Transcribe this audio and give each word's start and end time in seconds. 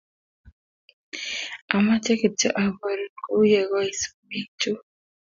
Amoche 1.75 2.11
kityo 2.19 2.49
aborun 2.63 3.13
kuyekoi 3.23 3.89
sumek 3.99 4.47
chuk 4.59 4.79